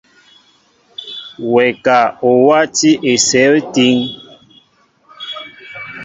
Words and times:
Wɛ 1.53 1.65
ka, 1.85 1.97
o 2.27 2.29
wátī 2.45 2.89
esew 3.11 3.51
étíŋ? 3.59 3.97